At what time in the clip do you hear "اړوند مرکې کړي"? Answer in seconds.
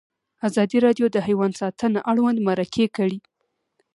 2.11-3.19